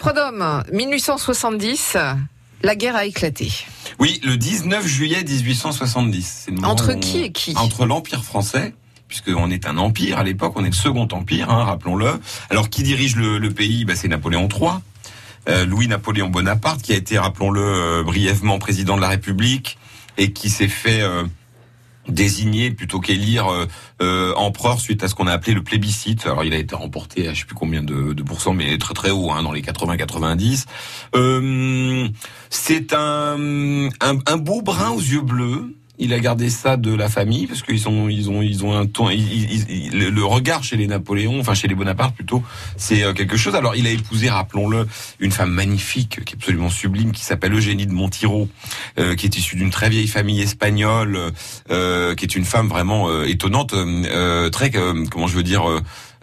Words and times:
Prodhomme, 0.00 0.64
1870, 0.72 1.98
la 2.62 2.74
guerre 2.74 2.96
a 2.96 3.04
éclaté. 3.04 3.52
Oui, 3.98 4.18
le 4.24 4.38
19 4.38 4.86
juillet 4.86 5.22
1870. 5.22 6.46
Entre 6.62 6.94
qui 6.94 7.18
et 7.22 7.32
qui? 7.32 7.54
Entre 7.56 7.84
l'Empire 7.84 8.24
français 8.24 8.72
puisqu'on 9.08 9.50
est 9.50 9.66
un 9.66 9.76
empire 9.76 10.18
à 10.18 10.22
l'époque, 10.22 10.52
on 10.54 10.64
est 10.64 10.68
le 10.68 10.72
second 10.72 11.06
empire, 11.10 11.50
hein, 11.50 11.64
rappelons-le. 11.64 12.12
Alors 12.48 12.70
qui 12.70 12.84
dirige 12.84 13.16
le, 13.16 13.50
pays? 13.50 13.84
Bah, 13.84 13.94
C'est 13.96 14.08
Napoléon 14.08 14.48
III. 14.48 14.70
Euh, 15.48 15.66
Louis-Napoléon 15.66 16.28
Bonaparte, 16.28 16.80
qui 16.80 16.92
a 16.92 16.96
été, 16.96 17.18
rappelons-le, 17.18 17.60
euh, 17.60 18.02
brièvement 18.04 18.58
président 18.58 18.96
de 18.96 19.00
la 19.00 19.08
République 19.08 19.78
et 20.16 20.32
qui 20.32 20.48
s'est 20.48 20.68
fait 20.68 21.02
euh, 21.02 21.24
désigner 22.10 22.70
plutôt 22.70 23.00
qu'élire 23.00 23.46
empereur 24.36 24.80
suite 24.80 25.02
à 25.04 25.08
ce 25.08 25.14
qu'on 25.14 25.26
a 25.26 25.32
appelé 25.32 25.54
le 25.54 25.62
plébiscite. 25.62 26.26
Alors 26.26 26.44
il 26.44 26.52
a 26.54 26.58
été 26.58 26.74
remporté 26.74 27.28
à 27.28 27.34
je 27.34 27.40
sais 27.40 27.46
plus 27.46 27.54
combien 27.54 27.82
de, 27.82 28.12
de 28.12 28.22
pourcents, 28.22 28.52
mais 28.54 28.76
très 28.78 28.94
très 28.94 29.10
haut, 29.10 29.30
hein, 29.30 29.42
dans 29.42 29.52
les 29.52 29.62
80-90. 29.62 30.66
C'est 32.50 32.92
un, 32.92 33.88
un, 34.00 34.18
un 34.26 34.36
beau 34.36 34.62
brun 34.62 34.90
aux 34.90 35.00
yeux 35.00 35.22
bleus 35.22 35.74
il 36.00 36.14
a 36.14 36.18
gardé 36.18 36.50
ça 36.50 36.76
de 36.76 36.92
la 36.94 37.08
famille 37.08 37.46
parce 37.46 37.62
qu'ils 37.62 37.88
ont 37.88 38.08
ils 38.08 38.30
ont 38.30 38.42
ils 38.42 38.64
ont 38.64 38.76
un 38.76 38.86
ton 38.86 39.08
le 39.08 40.24
regard 40.24 40.64
chez 40.64 40.76
les 40.76 40.86
Napoléons 40.86 41.38
enfin 41.38 41.54
chez 41.54 41.68
les 41.68 41.74
Bonaparte 41.74 42.14
plutôt 42.14 42.42
c'est 42.76 43.04
euh, 43.04 43.12
quelque 43.12 43.36
chose. 43.36 43.54
Alors 43.54 43.76
il 43.76 43.86
a 43.86 43.90
épousé 43.90 44.30
rappelons-le 44.30 44.88
une 45.20 45.30
femme 45.30 45.50
magnifique 45.50 46.24
qui 46.24 46.34
est 46.34 46.36
absolument 46.36 46.70
sublime 46.70 47.12
qui 47.12 47.22
s'appelle 47.22 47.52
Eugénie 47.52 47.86
de 47.86 47.92
Montiro 47.92 48.48
euh, 48.98 49.14
qui 49.14 49.26
est 49.26 49.36
issue 49.36 49.56
d'une 49.56 49.70
très 49.70 49.90
vieille 49.90 50.08
famille 50.08 50.40
espagnole 50.40 51.18
euh, 51.70 52.14
qui 52.14 52.24
est 52.24 52.34
une 52.34 52.44
femme 52.44 52.68
vraiment 52.68 53.22
étonnante 53.22 53.74
très 54.52 54.70
comment 54.70 55.26
je 55.26 55.36
veux 55.36 55.42
dire 55.42 55.62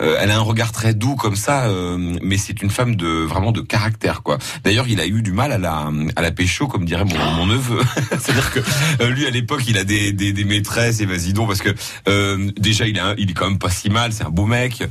euh, 0.00 0.16
elle 0.18 0.30
a 0.30 0.36
un 0.36 0.42
regard 0.42 0.72
très 0.72 0.94
doux 0.94 1.16
comme 1.16 1.36
ça, 1.36 1.66
euh, 1.66 2.16
mais 2.22 2.38
c'est 2.38 2.62
une 2.62 2.70
femme 2.70 2.96
de 2.96 3.06
vraiment 3.06 3.52
de 3.52 3.60
caractère 3.60 4.22
quoi. 4.22 4.38
D'ailleurs, 4.64 4.88
il 4.88 5.00
a 5.00 5.06
eu 5.06 5.22
du 5.22 5.32
mal 5.32 5.52
à 5.52 5.58
la 5.58 5.90
à 6.16 6.22
la 6.22 6.30
pécho, 6.30 6.66
comme 6.66 6.84
dirait 6.84 7.04
mon, 7.04 7.18
mon 7.32 7.46
neveu. 7.46 7.80
C'est-à-dire 8.10 8.50
que 8.52 8.60
euh, 9.02 9.10
lui 9.10 9.26
à 9.26 9.30
l'époque, 9.30 9.62
il 9.68 9.76
a 9.76 9.84
des, 9.84 10.12
des, 10.12 10.32
des 10.32 10.44
maîtresses 10.44 11.00
et 11.00 11.06
vas-y 11.06 11.32
donc 11.32 11.48
parce 11.48 11.60
que 11.60 11.74
déjà 12.58 12.86
il 12.86 12.96
est 12.96 13.02
il 13.18 13.30
est 13.30 13.34
quand 13.34 13.48
même 13.48 13.58
pas 13.58 13.70
si 13.70 13.90
mal, 13.90 14.12
c'est 14.12 14.24
un 14.24 14.30
beau 14.30 14.46
mec. 14.46 14.82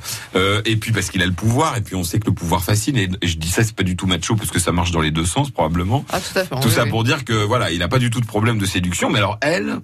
et 0.66 0.76
puis 0.76 0.92
parce 0.92 1.10
qu'il 1.10 1.22
a 1.22 1.26
le 1.26 1.32
pouvoir 1.32 1.78
et 1.78 1.82
puis 1.82 1.96
on 1.96 2.04
sait 2.04 2.20
que 2.20 2.28
le 2.28 2.34
pouvoir 2.34 2.64
fascine. 2.64 2.98
Et, 2.98 3.10
je 3.24 3.38
dis 3.38 3.50
ça, 3.50 3.64
c'est 3.64 3.76
pas 3.76 3.84
du 3.84 3.96
tout 3.96 4.08
macho 4.08 4.36
parce 4.36 4.52
que 4.52 4.60
ça 4.60 4.72
marche 4.72 4.92
dans 4.92 5.02
les 5.02 5.12
deux 5.12 5.26
sens 5.26 5.50
probablement. 5.50 6.06
Ah, 6.10 6.20
tout 6.20 6.38
à 6.38 6.44
fait. 6.44 6.60
Tout 6.62 6.70
ça 6.70 6.86
pour 6.86 7.04
dire 7.04 7.26
que 7.26 7.34
voilà, 7.34 7.72
il 7.72 7.82
a 7.82 7.88
pas 7.88 8.00
du 8.00 8.10
tout 8.10 8.22
de 8.22 8.26
problème 8.26 8.58
de 8.58 8.66
séduction. 8.66 9.10
Mais 9.10 9.18
alors 9.18 9.38
elle 9.42 9.82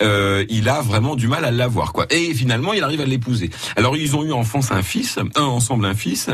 euh, 0.00 0.44
il 0.48 0.68
a 0.68 0.80
vraiment 0.80 1.16
du 1.16 1.28
mal 1.28 1.44
à 1.44 1.50
l'avoir, 1.50 1.92
quoi. 1.92 2.06
Et 2.10 2.32
finalement, 2.34 2.72
il 2.72 2.82
arrive 2.82 3.00
à 3.00 3.04
l'épouser. 3.04 3.50
Alors, 3.76 3.96
ils 3.96 4.14
ont 4.14 4.24
eu 4.24 4.32
en 4.32 4.44
Un 4.58 4.82
fils, 4.82 5.18
un 5.36 5.42
ensemble 5.42 5.86
un 5.86 5.94
fils. 5.94 6.28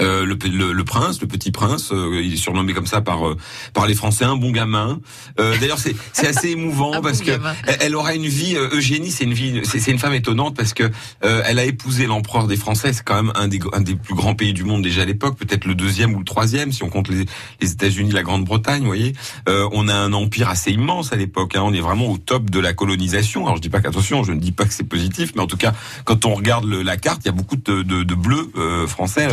Euh, 0.00 0.24
le, 0.24 0.72
le, 0.72 0.84
prince, 0.84 1.20
le 1.20 1.26
petit 1.26 1.50
prince, 1.50 1.90
euh, 1.92 2.20
il 2.22 2.34
est 2.34 2.38
surnommé 2.38 2.74
comme 2.74 2.86
ça 2.86 3.00
par 3.00 3.26
euh, 3.26 3.36
par 3.72 3.86
les 3.86 3.94
Français, 3.94 4.24
un 4.24 4.36
bon 4.36 4.50
gamin. 4.50 5.00
Euh, 5.40 5.56
d'ailleurs, 5.58 5.78
c'est 5.78 5.94
c'est 6.12 6.26
assez 6.26 6.50
émouvant 6.56 7.00
parce 7.00 7.20
que 7.20 7.32
elle, 7.80 7.94
aura 7.94 8.14
une 8.14 8.26
vie. 8.26 8.56
Eugénie, 8.56 9.10
c'est 9.10 9.24
une 9.24 9.32
vie, 9.32 9.62
c'est 9.64 9.90
une 9.90 9.98
femme 9.98 10.14
étonnante 10.14 10.56
parce 10.56 10.74
que 10.74 10.90
elle 11.20 11.58
a 11.58 11.64
épousé 11.64 12.06
l'empereur 12.06 12.46
des 12.46 12.56
Français. 12.56 12.92
C'est 12.92 13.04
quand 13.04 13.22
même 13.22 13.32
un 13.34 13.48
des 13.48 13.60
un 13.72 13.80
des 13.80 13.96
plus 13.96 14.14
grands 14.14 14.34
pays 14.34 14.52
du 14.52 14.64
monde 14.64 14.82
déjà 14.82 15.02
à 15.02 15.04
l'époque, 15.04 15.36
peut-être 15.38 15.64
le 15.64 15.74
deuxième 15.74 16.14
ou 16.14 16.18
le 16.18 16.24
troisième 16.24 16.72
si 16.72 16.82
on 16.82 16.88
compte 16.88 17.08
les, 17.08 17.24
les 17.60 17.72
États-Unis, 17.72 18.12
la 18.12 18.22
Grande-Bretagne. 18.22 18.80
Vous 18.80 18.86
voyez, 18.86 19.14
on 19.46 19.88
a 19.88 19.94
un 19.94 20.12
empire 20.12 20.48
assez 20.48 20.72
immense 20.72 21.12
à 21.12 21.16
l'époque. 21.16 21.56
Hein. 21.56 21.62
On 21.64 21.72
est 21.72 21.80
vraiment 21.80 22.06
au 22.06 22.18
top 22.18 22.50
de 22.50 22.60
la 22.60 22.72
colonisation. 22.72 23.44
Alors 23.44 23.56
je 23.56 23.62
dis 23.62 23.70
pas 23.70 23.80
qu'attention, 23.80 24.24
je 24.24 24.32
ne 24.32 24.40
dis 24.40 24.52
pas 24.52 24.64
que 24.64 24.74
c'est 24.74 24.84
positif, 24.84 25.32
mais 25.34 25.42
en 25.42 25.46
tout 25.46 25.56
cas, 25.56 25.72
quand 26.04 26.24
on 26.26 26.34
regarde 26.34 26.64
le, 26.64 26.82
la 26.82 26.96
carte, 26.96 27.22
il 27.24 27.26
y 27.26 27.30
a 27.30 27.32
beaucoup 27.32 27.56
de, 27.56 27.82
de, 27.82 28.02
de 28.02 28.14
bleus 28.14 28.50
français 28.86 29.28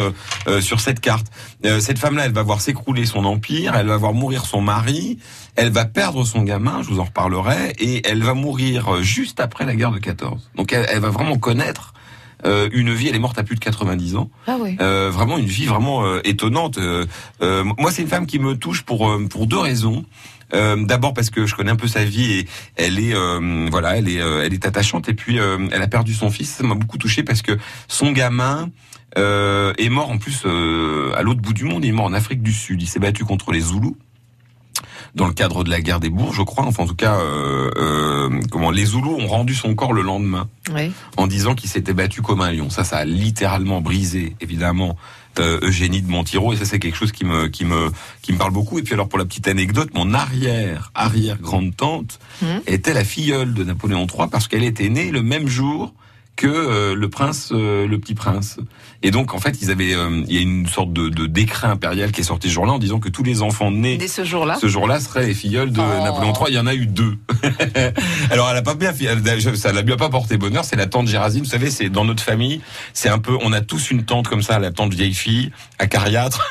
euh, 0.54 0.62
sur 0.62 0.80
cette 0.80 1.00
carte. 1.00 1.28
Euh, 1.66 1.80
cette 1.80 2.00
femme-là, 2.00 2.26
elle 2.26 2.34
va 2.34 2.44
voir 2.44 2.62
s'écrouler 2.62 3.06
son 3.06 3.26
empire, 3.26 3.76
elle 3.76 3.88
va 3.88 3.98
voir 3.98 4.14
mourir 4.14 4.46
son 4.46 4.62
mari, 4.62 5.18
elle 5.56 5.72
va 5.72 5.86
perdre 5.86 6.26
son 6.26 6.44
gamin, 6.44 6.82
je 6.82 6.90
vous 6.90 7.00
en 7.00 7.06
reparlerai, 7.06 7.74
et 7.80 8.08
elle 8.08 8.24
va 8.24 8.34
mourir 8.34 9.02
juste 9.02 9.40
après 9.40 9.66
la 9.66 9.76
guerre 9.76 9.92
de 9.92 10.00
14. 10.00 10.50
Donc 10.56 10.74
elle, 10.74 11.00
va 11.00 11.10
vraiment 11.10 11.38
connaître 11.38 11.94
euh, 12.46 12.70
une 12.72 12.94
vie, 12.94 13.08
elle 13.08 13.16
est 13.16 13.20
morte 13.20 13.40
à 13.40 13.44
plus 13.44 13.56
de 13.56 13.62
90 13.62 14.16
ans. 14.16 14.30
Ah 14.48 14.58
oui. 14.60 14.76
vraiment 14.78 15.38
une 15.38 15.46
vie 15.46 15.66
vraiment 15.66 16.04
étonnante. 16.24 16.78
moi, 17.42 17.92
c'est 17.92 18.02
une 18.02 18.08
femme 18.08 18.26
qui 18.26 18.40
me 18.40 18.56
touche 18.56 18.84
pour 18.84 19.18
pour 19.30 19.48
deux 19.48 19.60
raisons. 19.60 20.06
D'abord 20.54 21.14
parce 21.14 21.30
que 21.32 21.48
je 21.48 21.56
connais 21.56 21.72
un 21.72 21.76
peu 21.76 21.88
sa 21.88 22.04
vie 22.06 22.32
et 22.32 22.48
elle 22.76 23.00
est 23.00 23.14
voilà, 23.70 23.98
elle 23.98 24.08
est 24.08 24.18
elle 24.18 24.54
est 24.54 24.66
attachante 24.66 25.10
et 25.10 25.14
puis 25.14 25.38
elle 25.38 25.82
a 25.82 25.88
perdu 25.88 26.14
son 26.14 26.30
fils. 26.30 26.50
Ça 26.50 26.64
m'a 26.64 26.76
beaucoup 26.76 26.98
touché 26.98 27.24
parce 27.24 27.42
que 27.42 27.58
son 27.88 28.12
gamin 28.12 28.70
euh, 29.18 29.74
est 29.78 29.90
mort 29.90 30.10
en 30.10 30.18
plus 30.18 30.44
euh, 30.46 31.14
à 31.16 31.22
l'autre 31.22 31.42
bout 31.42 31.54
du 31.54 31.66
monde. 31.66 31.86
Il 31.86 31.90
est 31.90 31.94
mort 31.94 32.06
en 32.06 32.14
Afrique 32.14 32.42
du 32.42 32.54
Sud. 32.54 32.82
Il 32.82 32.88
s'est 32.88 33.00
battu 33.00 33.26
contre 33.26 33.52
les 33.52 33.62
Zoulous 33.62 33.96
dans 35.16 35.28
le 35.28 35.34
cadre 35.34 35.64
de 35.64 35.70
la 35.70 35.80
guerre 35.82 36.00
des 36.00 36.10
bourgs, 36.10 36.34
je 36.34 36.42
crois. 36.42 36.66
Enfin, 36.66 36.84
en 36.84 36.88
tout 36.88 36.96
cas, 36.96 37.20
euh, 37.20 37.70
euh 37.76 38.40
comment 38.50 38.72
les 38.72 38.86
Zoulous 38.86 39.16
ont 39.16 39.28
rendu 39.28 39.54
son 39.54 39.76
corps 39.76 39.94
le 39.94 40.02
lendemain 40.02 40.48
oui. 40.74 40.92
en 41.18 41.28
disant 41.28 41.54
qu'il 41.54 41.70
s'était 41.70 41.94
battu 41.94 42.24
comme 42.24 42.42
un 42.42 42.52
lion. 42.52 42.72
Ça, 42.72 42.84
ça 42.84 42.98
a 42.98 43.06
littéralement 43.06 43.82
brisé, 43.82 44.36
évidemment, 44.42 44.90
euh, 44.92 44.94
Eugénie 45.40 46.02
de 46.02 46.10
Montiro. 46.10 46.54
Et 46.54 46.58
ça, 46.58 46.66
c'est 46.66 46.80
quelque 46.80 46.98
chose 46.98 47.12
qui 47.12 47.26
me 47.26 47.48
qui 47.48 47.66
me 47.66 47.92
qui 48.22 48.34
me 48.34 48.38
parle 48.38 48.52
beaucoup. 48.52 48.80
Et 48.80 48.84
puis 48.84 48.94
alors, 48.94 49.10
pour 49.10 49.20
la 49.20 49.26
petite 49.26 49.48
anecdote, 49.48 49.90
mon 49.94 50.14
arrière 50.14 50.92
arrière 50.96 51.40
grande 51.40 51.76
tante 51.76 52.20
mmh. 52.42 52.46
était 52.68 52.94
la 52.94 53.04
filleule 53.04 53.54
de 53.54 53.64
Napoléon 53.64 54.08
III 54.08 54.28
parce 54.32 54.48
qu'elle 54.48 54.64
était 54.64 54.90
née 54.90 55.12
le 55.12 55.22
même 55.22 55.48
jour 55.48 55.94
que 56.36 56.48
euh, 56.48 56.96
le 56.96 57.10
prince, 57.10 57.50
euh, 57.52 57.88
le 57.88 58.00
petit 58.00 58.16
prince. 58.16 58.58
Et 59.04 59.12
donc 59.12 59.34
en 59.34 59.40
fait, 59.40 59.62
ils 59.62 59.70
avaient, 59.70 59.94
euh, 59.94 60.24
il 60.28 60.34
y 60.34 60.38
a 60.40 60.42
une 60.42 60.68
sorte 60.68 60.92
de, 60.92 61.10
de, 61.10 61.28
décret 61.28 61.68
impérial 61.68 62.12
qui 62.12 62.22
est 62.22 62.24
sorti 62.24 62.48
ce 62.50 62.54
jour-là 62.54 62.74
en 62.74 62.80
disant 62.80 63.00
que 63.00 63.10
tous 63.10 63.24
les 63.24 63.42
enfants 63.42 63.70
nés 63.70 63.98
Dès 63.98 64.08
ce 64.08 64.24
jour-là, 64.24 64.58
ce 64.60 64.68
jour-là 64.68 65.00
seraient 65.00 65.28
les 65.28 65.34
filleuls 65.34 65.72
de 65.72 65.80
oh. 65.80 66.04
Napoléon 66.04 66.34
III. 66.34 66.46
Il 66.50 66.56
y 66.56 66.60
en 66.60 66.68
a 66.68 66.74
eu 66.74 66.88
deux. 66.88 67.18
Alors 68.32 68.50
elle 68.50 68.58
a 68.58 68.62
pas 68.62 68.74
bien, 68.74 68.94
ça 69.56 69.72
l'a 69.72 69.82
bien 69.84 69.96
pas 69.96 70.10
porté 70.10 70.38
bonheur. 70.38 70.66
C'est 70.66 70.76
la 70.76 70.88
tante 70.88 71.08
Gérasine. 71.08 71.44
Vous 71.44 71.50
savez, 71.50 71.70
c'est 71.70 71.90
dans 71.90 72.06
notre 72.06 72.24
famille, 72.24 72.62
c'est 72.94 73.10
un 73.10 73.20
peu, 73.20 73.38
on 73.42 73.54
a 73.54 73.62
tous 73.62 73.92
une 73.92 74.04
tante 74.04 74.28
comme 74.28 74.42
ça, 74.42 74.58
la 74.58 74.72
tante 74.72 74.94
vieille 74.94 75.14
fille, 75.14 75.52
acariâtre. 75.78 76.50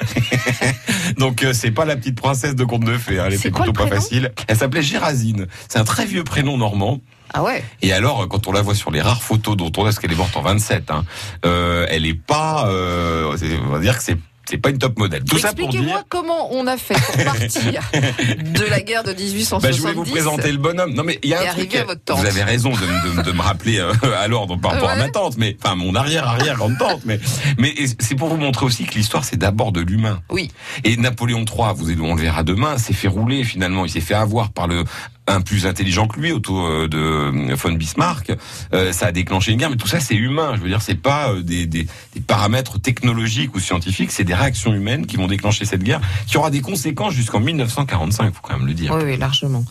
donc 1.18 1.44
c'est 1.52 1.72
pas 1.72 1.84
la 1.84 1.96
petite 1.96 2.16
princesse 2.16 2.54
de 2.54 2.64
conte 2.64 2.84
de 2.84 2.96
fées. 2.96 3.18
Hein. 3.18 3.24
Elle 3.26 3.34
était 3.34 3.50
plutôt 3.50 3.72
pas 3.72 3.88
facile. 3.88 4.32
Elle 4.46 4.56
s'appelait 4.56 4.82
Gérasine. 4.82 5.46
C'est 5.68 5.78
un 5.78 5.84
très 5.84 6.06
vieux 6.06 6.24
prénom 6.24 6.56
normand. 6.56 7.00
Ah 7.34 7.42
ouais. 7.42 7.64
Et 7.80 7.92
alors, 7.92 8.28
quand 8.28 8.46
on 8.46 8.52
la 8.52 8.62
voit 8.62 8.74
sur 8.74 8.90
les 8.90 9.00
rares 9.00 9.22
photos 9.22 9.56
dont 9.56 9.72
on 9.76 9.82
a, 9.82 9.84
parce 9.84 9.98
qu'elle 9.98 10.12
est 10.12 10.16
morte 10.16 10.36
en 10.36 10.42
27, 10.42 10.90
hein, 10.90 11.04
euh, 11.44 11.86
elle 11.88 12.06
est 12.06 12.14
pas, 12.14 12.66
euh, 12.68 13.36
on 13.66 13.70
va 13.70 13.78
dire 13.78 13.96
que 13.96 14.04
c'est 14.04 14.18
c'est 14.48 14.58
pas 14.58 14.70
une 14.70 14.78
top 14.78 14.98
modèle. 14.98 15.22
Tout 15.24 15.38
ça 15.38 15.52
pour 15.52 15.68
dire. 15.68 15.80
Expliquez-moi 15.80 16.04
comment 16.08 16.52
on 16.52 16.66
a 16.66 16.76
fait 16.76 16.94
pour 16.94 17.24
partir 17.24 17.80
de 17.92 18.64
la 18.68 18.80
guerre 18.80 19.04
de 19.04 19.12
1870. 19.12 19.62
Bah, 19.62 19.72
je 19.72 19.82
vais 19.82 19.92
vous 19.94 20.04
présenter 20.04 20.50
le 20.50 20.58
bonhomme. 20.58 20.92
Non 20.94 21.04
mais 21.04 21.18
il 21.22 21.30
y 21.30 21.34
a 21.34 21.42
un 21.42 21.52
truc. 21.52 21.74
Vous 22.10 22.26
avez 22.26 22.42
raison 22.42 22.70
de, 22.70 23.16
de, 23.16 23.22
de 23.22 23.32
me 23.32 23.40
rappeler 23.40 23.78
euh, 23.78 23.92
à 24.18 24.28
l'ordre 24.28 24.56
par 24.56 24.72
rapport 24.72 24.90
à 24.90 24.96
ma 24.96 25.08
tante, 25.08 25.36
mais 25.38 25.56
enfin 25.62 25.74
mon 25.74 25.94
arrière 25.94 26.26
arrière 26.26 26.56
grande 26.56 26.76
tante, 26.76 27.02
mais 27.04 27.20
mais 27.58 27.72
c'est 27.98 28.14
pour 28.14 28.28
vous 28.28 28.36
montrer 28.36 28.66
aussi 28.66 28.84
que 28.84 28.94
l'histoire 28.94 29.24
c'est 29.24 29.36
d'abord 29.36 29.72
de 29.72 29.80
l'humain. 29.80 30.20
Oui. 30.30 30.50
Et 30.84 30.96
Napoléon 30.96 31.44
III, 31.44 31.68
vous 31.76 32.02
on 32.02 32.14
le 32.14 32.20
verra 32.20 32.42
demain, 32.42 32.78
s'est 32.78 32.92
fait 32.92 33.08
rouler 33.08 33.44
finalement. 33.44 33.84
Il 33.84 33.90
s'est 33.90 34.00
fait 34.00 34.14
avoir 34.14 34.50
par 34.50 34.66
le 34.66 34.84
un 35.26 35.40
plus 35.40 35.66
intelligent 35.66 36.08
que 36.08 36.18
lui 36.18 36.32
autour 36.32 36.66
euh, 36.66 36.88
de 36.88 36.98
euh, 36.98 37.54
von 37.54 37.72
Bismarck. 37.72 38.32
Euh, 38.72 38.92
ça 38.92 39.06
a 39.06 39.12
déclenché 39.12 39.52
une 39.52 39.58
guerre, 39.58 39.70
mais 39.70 39.76
tout 39.76 39.86
ça 39.86 40.00
c'est 40.00 40.14
humain. 40.14 40.54
Je 40.56 40.60
veux 40.60 40.68
dire, 40.68 40.82
c'est 40.82 40.96
pas 40.96 41.32
des, 41.40 41.66
des, 41.66 41.86
des, 42.14 42.20
paramètres 42.20 42.80
technologiques 42.80 43.54
ou 43.54 43.60
scientifiques, 43.60 44.10
c'est 44.10 44.24
des 44.24 44.34
réactions 44.34 44.72
humaines 44.74 45.06
qui 45.06 45.16
vont 45.16 45.26
déclencher 45.26 45.64
cette 45.64 45.82
guerre, 45.82 46.00
qui 46.26 46.36
aura 46.38 46.50
des 46.50 46.60
conséquences 46.60 47.14
jusqu'en 47.14 47.40
1945. 47.40 48.34
Faut 48.34 48.40
quand 48.42 48.58
même 48.58 48.66
le 48.66 48.74
dire. 48.74 48.92
Oui, 48.94 49.02
oui 49.04 49.16
largement. 49.16 49.64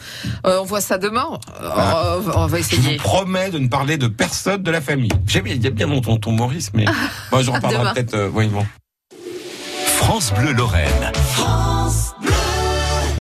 on 0.43 0.63
voit 0.63 0.81
ça 0.81 0.97
demain. 0.97 1.27
Ah. 1.61 2.17
On, 2.35 2.47
va 2.47 2.59
essayer. 2.59 2.81
Je 2.81 2.89
vous 2.89 2.97
promets 2.97 3.49
de 3.49 3.59
ne 3.59 3.67
parler 3.67 3.97
de 3.97 4.07
personne 4.07 4.63
de 4.63 4.71
la 4.71 4.81
famille. 4.81 5.11
J'ai 5.27 5.41
il 5.45 5.63
y 5.63 5.67
a 5.67 5.71
bien 5.71 5.87
mon 5.87 6.01
tonton 6.01 6.31
Maurice, 6.31 6.71
mais 6.73 6.85
moi 7.31 7.41
j'en 7.41 7.59
parlerai 7.59 7.93
peut-être. 7.93 8.29
oui, 8.33 8.47
bon. 8.47 8.65
France 9.97 10.33
Bleu 10.33 10.53
Lorraine. 10.53 11.11